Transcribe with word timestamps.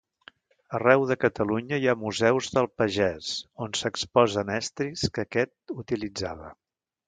Arreu 0.77 1.03
de 1.11 1.17
Catalunya 1.23 1.77
hi 1.81 1.85
ha 1.91 1.95
museus 2.05 2.49
del 2.57 2.69
pagès, 2.83 3.29
on 3.67 3.77
s'exposen 3.83 4.53
estris 4.57 5.07
que 5.19 5.27
aquest 5.29 5.79
utilitzava. 5.87 6.55